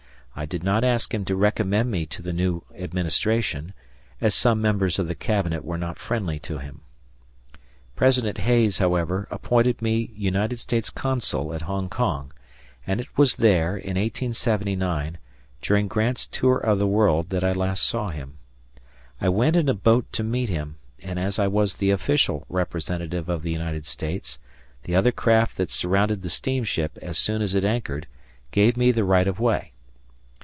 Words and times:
I 0.33 0.45
did 0.45 0.63
not 0.63 0.85
ask 0.85 1.13
him 1.13 1.25
to 1.25 1.35
recommend 1.35 1.91
me 1.91 2.05
to 2.05 2.21
the 2.21 2.31
new 2.31 2.63
administration, 2.73 3.73
as 4.21 4.33
some 4.33 4.61
members 4.61 4.97
of 4.97 5.09
the 5.09 5.13
Cabinet 5.13 5.63
were 5.65 5.77
not 5.77 5.99
friendly 5.99 6.39
to 6.39 6.57
him. 6.57 6.81
President 7.97 8.37
Hayes, 8.39 8.77
however, 8.79 9.27
appointed 9.29 9.81
me 9.81 10.09
United 10.15 10.57
States 10.61 10.89
Consul 10.89 11.53
at 11.53 11.63
Hong 11.63 11.89
Kong; 11.89 12.31
and 12.87 13.01
it 13.01 13.09
was 13.17 13.35
there, 13.35 13.75
in 13.75 13.97
1879, 13.97 15.17
during 15.61 15.89
Grant's 15.89 16.25
tour 16.27 16.57
of 16.57 16.79
the 16.79 16.87
world, 16.87 17.29
that 17.29 17.43
I 17.43 17.51
last 17.51 17.83
saw 17.83 18.07
him. 18.07 18.35
I 19.19 19.27
went 19.27 19.57
in 19.57 19.67
a 19.67 19.73
boat 19.73 20.13
to 20.13 20.23
meet 20.23 20.47
him, 20.47 20.77
and, 21.01 21.19
as 21.19 21.39
I 21.39 21.47
was 21.47 21.75
the 21.75 21.91
official 21.91 22.45
representative 22.47 23.27
of 23.27 23.43
the 23.43 23.51
United 23.51 23.85
States, 23.85 24.39
the 24.83 24.95
other 24.95 25.11
craft 25.11 25.57
that 25.57 25.69
surrounded 25.69 26.21
the 26.21 26.29
steamship 26.29 26.97
as 27.01 27.17
soon 27.17 27.41
as 27.41 27.53
it 27.53 27.65
anchored 27.65 28.07
gave 28.51 28.77
me 28.77 28.93
the 28.93 29.03
right 29.03 29.27
of 29.27 29.37
way. 29.37 29.73